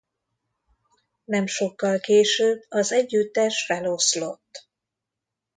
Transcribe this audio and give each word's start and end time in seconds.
Nem 1.25 1.45
sokkal 1.47 1.99
később 1.99 2.63
az 2.69 2.91
együttes 2.91 3.65
feloszlott. 3.65 4.67